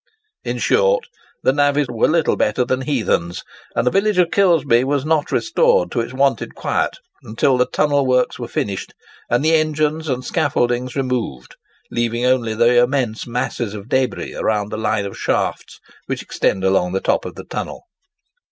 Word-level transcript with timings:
In 0.43 0.57
short, 0.57 1.05
the 1.43 1.53
navvies 1.53 1.85
were 1.87 2.07
little 2.07 2.35
better 2.35 2.65
than 2.65 2.81
heathens, 2.81 3.43
and 3.75 3.85
the 3.85 3.91
village 3.91 4.17
of 4.17 4.31
Kilsby 4.31 4.83
was 4.83 5.05
not 5.05 5.31
restored 5.31 5.91
to 5.91 5.99
its 5.99 6.11
wonted 6.11 6.55
quiet 6.55 6.97
until 7.21 7.55
the 7.55 7.67
tunnel 7.67 8.07
works 8.07 8.39
were 8.39 8.47
finished, 8.47 8.95
and 9.29 9.45
the 9.45 9.53
engines 9.53 10.09
and 10.09 10.25
scaffoldings 10.25 10.95
removed, 10.95 11.55
leaving 11.91 12.25
only 12.25 12.55
the 12.55 12.81
immense 12.81 13.27
masses 13.27 13.75
of 13.75 13.89
débris 13.89 14.35
around 14.41 14.69
the 14.71 14.75
line 14.77 15.05
of 15.05 15.15
shafts 15.19 15.79
which 16.07 16.23
extend 16.23 16.63
along 16.63 16.93
the 16.93 16.99
top 16.99 17.23
of 17.23 17.35
the 17.35 17.43
tunnel. 17.45 17.83